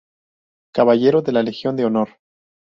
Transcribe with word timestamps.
Caballero 0.73 1.21
de 1.21 1.31
la 1.31 1.43
Legión 1.43 1.75
de 1.75 1.85
honor. 1.85 2.09